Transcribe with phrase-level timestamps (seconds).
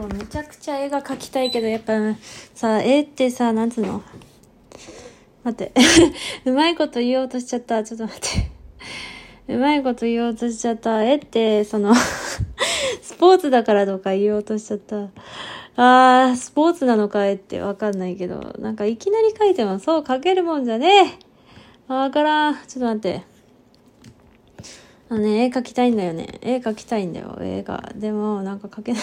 [0.00, 1.92] そうめちゃくちゃ絵が描きたいけど、やっぱ
[2.54, 4.02] さ、絵ってさ、なんつうの？
[5.44, 5.74] 待って。
[6.46, 7.84] うまいこと言おうとしちゃった。
[7.84, 8.50] ちょっと待って。
[9.54, 11.04] うまいこと言おうとしちゃった。
[11.04, 11.94] 絵って、その
[13.02, 15.08] スポーツだからとか言おうとしちゃった。
[15.76, 21.18] あー、スポーツなのか絵ってわかんないけど、なんかいきなり描いてもそう描けるもんじゃね
[21.88, 21.92] え。
[21.92, 22.54] わからん。
[22.54, 23.22] ちょっと待って。
[25.10, 26.38] あのね、絵描きたいんだよね。
[26.40, 27.92] 絵描きたいんだよ、絵が。
[27.96, 29.02] でも、なんか描けない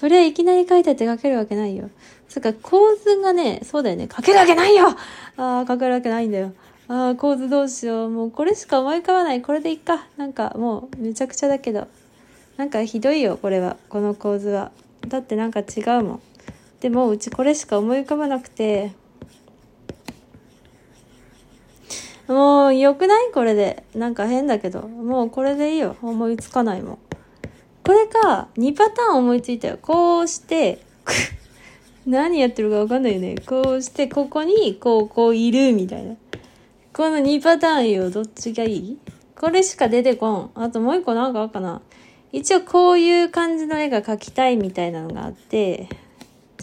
[0.00, 1.90] そりゃいきなり描いたって描けるわけないよ。
[2.26, 4.04] そっか、構図がね、そうだよね。
[4.04, 4.94] 描けるわけないよあ
[5.36, 6.54] あ、描けるわけないんだよ。
[6.88, 8.08] ああ、構図どうしよう。
[8.08, 9.42] もうこれしか思い浮かばない。
[9.42, 10.06] これでいっか。
[10.16, 11.86] なんかもうめちゃくちゃだけど。
[12.56, 13.76] なんかひどいよ、これは。
[13.90, 14.72] この構図は。
[15.06, 16.20] だってなんか違うもん。
[16.80, 18.92] でもうちこれしか思い浮かばなくて。
[22.26, 23.32] もう良くない？
[23.34, 23.84] これで。
[23.94, 24.88] なんか変だけど。
[24.88, 25.96] もうこれでいいよ。
[26.00, 26.98] 思いつかないもん。
[27.90, 29.76] これか、2パターン思いついたよ。
[29.82, 30.78] こうして、
[32.06, 33.34] 何やってるかわかんないよね。
[33.44, 36.14] こうして、ここに、こう、こういる、みたいな。
[36.92, 38.08] この2パターンよ。
[38.08, 38.98] どっちがいい？
[39.36, 40.50] これしか出てこん。
[40.54, 41.82] あともう一個なんかあるかな。
[42.30, 45.88] 一応こういう感じの絵が描きたいみたいなのがあって、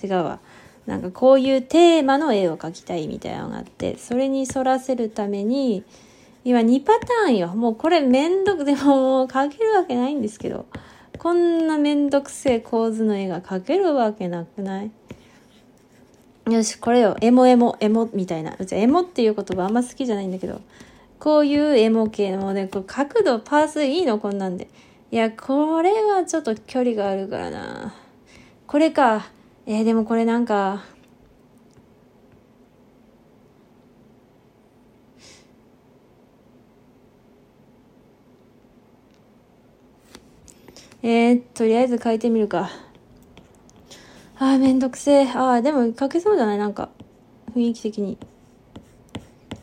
[0.02, 0.40] 違うわ。
[0.86, 5.84] なんかこういうテーマの絵を描きたいみたいなのがあって、それに沿らせるために、
[6.46, 7.50] 今2パターンよ。
[7.50, 10.68] もうこれめんどく、でももう描けるわけないんですけど。
[11.20, 14.92] こんなめんどくせえ構図の絵が描けるわけなくない？
[16.50, 17.18] よし、これよ。
[17.22, 18.56] エモエモ、エモみたいな。
[18.58, 20.62] うちエモっていう言葉あんま好きじゃないんだけど。
[21.20, 24.20] こういうエモ系のね、こう角度、パースいいの？
[24.20, 24.70] こんなんで。
[25.12, 27.94] いや、これはちょっと距離があるからな。
[28.68, 29.28] これか。
[29.66, 30.86] えー、でもこれなんか、
[41.10, 42.70] えー、とりあえず書いてみるか。
[44.38, 45.32] あー、めんどくせえ。
[45.34, 46.58] あー、でも書けそうじゃない？
[46.58, 46.90] なんか、
[47.56, 48.18] 雰囲気的に。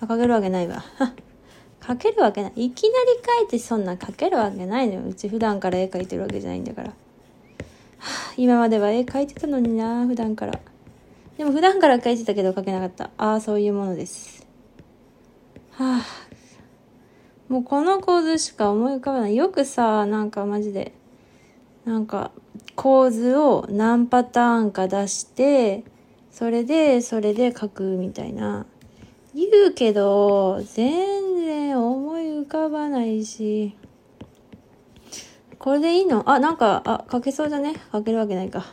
[0.01, 0.83] あ、書けるわけないわ。
[1.87, 2.65] 書けるわけない。
[2.65, 5.03] いきなり書いてそんな書けるわけないのよ。
[5.07, 6.95] うち普段から絵描いてるわけじゃないんだから。
[8.39, 10.59] 今までは絵描いてたのにな、普段から。
[11.37, 13.11] でも普段から描いてたけど描けなかった。
[13.19, 14.47] ああ、そういうものです。
[15.73, 16.05] はあ。
[17.53, 19.37] もうこの構図しか思い浮かばない。
[19.37, 20.95] よくさ、なんかマジで。
[21.85, 22.31] なんか
[22.77, 25.85] 構図を何パターンか出して
[26.31, 28.67] それでそれで書くみたいな。
[29.35, 33.77] 言うけど全然思い浮かばないし。
[35.59, 36.29] これでいいの？
[36.31, 37.75] あなんかあ書けそうじゃね？
[37.91, 38.67] 書けるわけないか。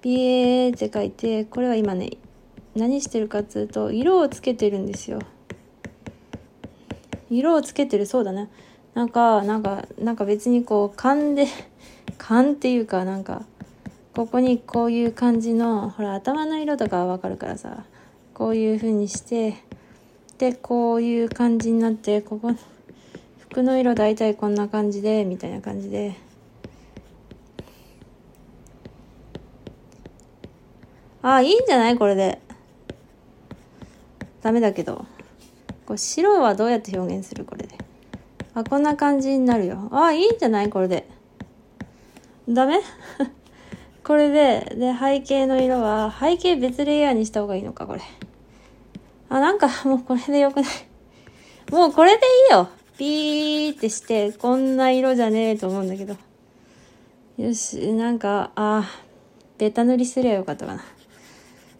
[0.00, 2.12] ビエーって書いてこれは今ね
[2.74, 5.18] 何してるかっつうと色をつけてるんですよ。
[7.30, 8.48] 色をつけてるそうだね
[8.94, 11.46] なんかなんかなんか別にこう勘で
[12.18, 13.44] 勘っていうかなんか
[14.14, 17.84] ここにこういう感じのほら頭の色とかはわかるからさ
[18.34, 19.54] こういう風にして
[20.38, 22.52] でこういう感じになってここ
[23.38, 26.16] 服の色大体こんな感じでみたいな感じで。
[31.20, 31.96] ああいいんじゃない？
[31.96, 32.40] これで。
[34.40, 35.04] ダメだけど。
[35.84, 37.44] こう白はどうやって表現する？
[37.44, 37.76] これで。
[38.54, 39.88] あこんな感じになるよ。
[39.90, 40.68] ああいいんじゃない？
[40.68, 41.08] これで。
[42.48, 42.80] ダメ？
[44.04, 48.00] これで、で、背景の色は、背景別レイヤーにした方がいいのか、これ。
[49.28, 50.70] あ、なんか、もうこれでよくない
[51.70, 56.16] もうこれでいいよピーってして、こんな色じゃねえと思うんだけど。
[57.36, 58.88] よし、なんか、あ
[59.58, 60.84] ベタ塗りすりゃよかったかな。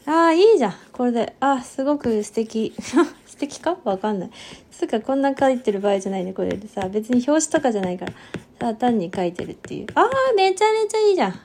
[0.07, 0.75] ああ、いいじゃん。
[0.93, 1.35] これで。
[1.41, 2.75] あすごく素敵。
[3.27, 3.79] 素敵か？
[3.85, 4.31] わかんない。
[4.71, 6.89] つうか、こんな書いてる場合じゃないね、これでさ。
[6.89, 8.13] 別に表紙とかじゃないから。
[8.59, 9.87] ただ単に書いてるっていう。
[9.95, 11.41] ああ、めちゃめちゃいいじゃん。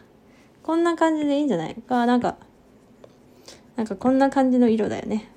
[0.63, 1.75] こんな感じでいいんじゃない？
[1.75, 2.37] か、なんか、
[3.75, 5.29] なんかこんな感じの色だよね。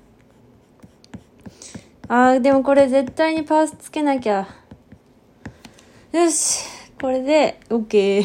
[2.07, 4.47] ああ、でもこれ絶対にパースつけなきゃ。
[6.13, 6.65] よし。
[6.99, 8.23] これで、OK。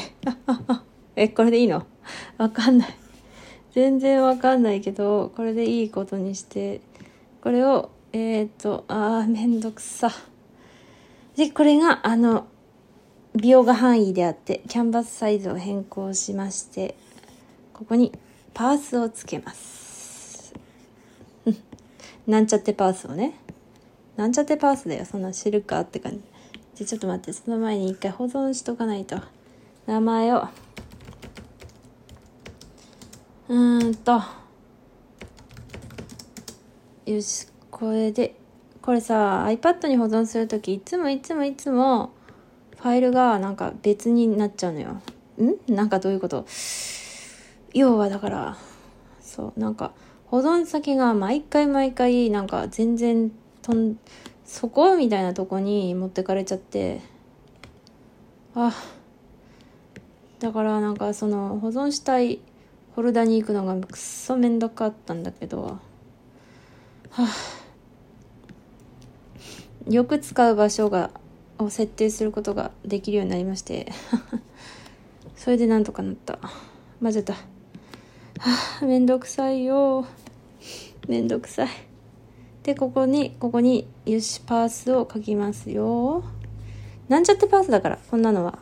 [1.16, 1.84] え、これでいいの？
[2.38, 2.88] わかんない。
[3.72, 6.80] 全然わかんないけど、これでいいことにして、
[7.42, 10.10] これを、えっ、ー、と、ああ、めんどくさ。
[11.36, 12.46] で、これが、あの、
[13.34, 16.96] 描画範囲であってキャンバスサイズを変更しまして
[17.72, 18.12] ここに
[18.54, 20.54] パースをつけます。
[22.26, 23.34] なんちゃってパースをね。
[24.16, 25.04] なんちゃってパースだよ。
[25.04, 26.20] そんな知るかって感じ。
[26.74, 27.32] じゃちょっと待って。
[27.32, 29.16] その前に一回保存しとかないと。
[29.86, 30.48] 名前を。
[33.48, 34.20] うーんと。
[37.06, 37.48] よし。
[37.70, 38.36] これで。
[38.82, 42.10] これさ iPad に保存する時いつもいつもいつも
[42.82, 45.00] ファイルがなんか別になっちゃうのよ。
[45.40, 45.72] ん？
[45.72, 46.44] なんかどういうこと？
[47.72, 48.58] 要はだから
[49.20, 49.92] そうなんか
[50.26, 53.30] 保存先が毎回毎回なんか全然
[53.62, 53.96] とん
[54.44, 57.00] そこみたいなとこに持ってかれちゃって。
[58.54, 58.72] あ
[60.40, 62.40] だからなんかその保存したい
[62.96, 65.62] フォルダに行くのがくっそめんどかったんだけど。
[65.62, 65.78] は
[67.18, 67.28] あ。
[69.88, 71.10] よく使う場所が
[71.64, 73.92] を設定することができるようになりまして
[75.36, 76.38] それでなんとかなった。
[77.02, 77.40] 混ぜたは
[78.80, 80.06] あめんどくさいよ。
[81.08, 81.68] めんどくさい。
[82.62, 86.22] でここにここによしパースを書きますよ。
[87.08, 88.58] なんちゃってパースだからこんなのは。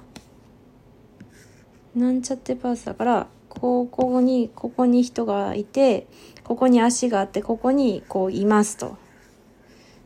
[1.95, 6.07] なんちゃってパースだからここにここに人がいて
[6.45, 8.97] ここに足があってここにこういますと。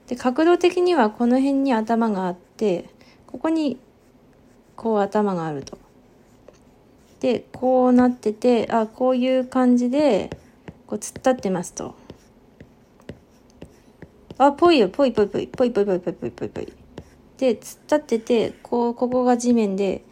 [0.09, 2.89] で角度的にはこの辺に頭があって
[3.27, 3.79] ここに
[4.77, 5.79] こう頭があると。
[7.21, 10.31] でこうなっててあこういう感じで
[10.87, 11.95] こう突っ立ってますと。
[14.37, 16.73] あぽいよぽいぽいぽいぽいぽいぽいぽいぽいぽいぽい。
[17.39, 20.05] で突っ立っててこうここが地面で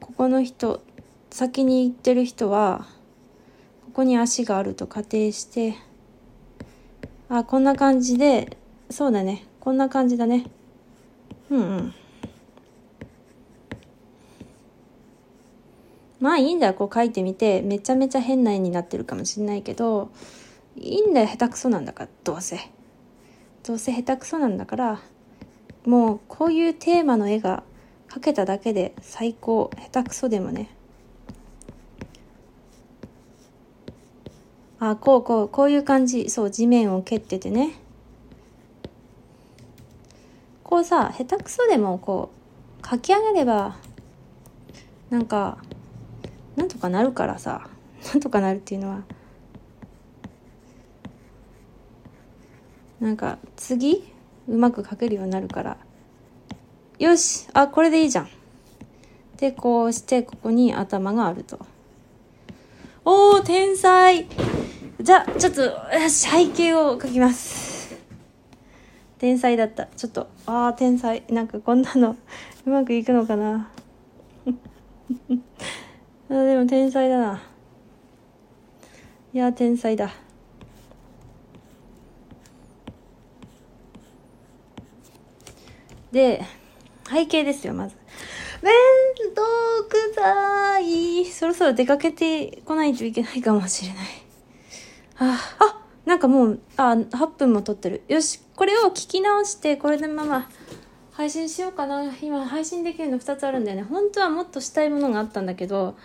[0.00, 0.82] ここの人
[1.30, 2.86] 先に行ってる人は
[3.86, 5.76] ここに足があると仮定して
[7.28, 8.56] あこんな感じで
[8.90, 10.46] そうだねこんな感じだね。
[11.52, 11.94] うんうん。
[16.18, 16.74] まあいいんだよ。
[16.74, 20.10] こう書いてみてめちゃめちゃ変な絵になってるかもしんないけど
[20.76, 21.26] いいんだよ。
[21.26, 22.10] 下手くそなんだから。
[22.24, 22.58] どうせ。
[23.64, 25.02] どうせ下手くそなんだから
[25.84, 27.62] もうこういうテーマの絵が
[28.08, 29.70] 描けただけで最高。
[29.90, 30.70] 下手くそでもね。
[34.78, 35.48] あこうこう。
[35.48, 36.30] こういう感じ。
[36.30, 37.81] そう地面を蹴っててね。
[40.72, 42.30] こうさ下手くそでもこ
[42.82, 43.76] う書き上げれば
[45.10, 45.58] なんか
[46.56, 47.68] なんとかなるからさ
[48.10, 49.02] なんとかなるっていうのは
[53.00, 54.10] なんか次
[54.48, 55.76] うまく書けるようになるから。
[56.98, 58.28] よしあこれでいいじゃん。
[59.36, 61.58] でこうしてここに頭があると。
[63.04, 64.26] おー天才。
[64.98, 67.71] じゃあちょっとよし背景を描きます。
[69.22, 69.86] 天才だった。
[69.86, 71.22] ちょっとああ天才。
[71.30, 72.16] なんかこんなの
[72.66, 73.70] うまくいくのかな。
[76.28, 77.40] あでも天才だな。
[79.32, 80.10] いや天才だ。
[86.10, 86.42] で
[87.08, 87.94] 背景ですよまず。
[88.60, 89.42] めんど
[89.88, 91.24] くさい。
[91.26, 94.06] そろそろ出かけてこないといけないかもしれない。
[95.18, 95.61] ああ
[96.22, 98.02] かもうあ8分も撮ってる。
[98.08, 100.48] よしこれを聞き直してこれでまま
[101.10, 102.04] 配信しようかな。
[102.22, 103.82] 今配信できるの2つあるんだよね。
[103.82, 105.96] 本当はもっとしたいものがあったんだけど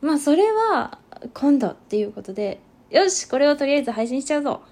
[0.00, 0.98] まあそれは
[1.34, 2.60] 今度っていうことで
[2.90, 4.62] よしこれをとりあえず配信しちゃうぞ。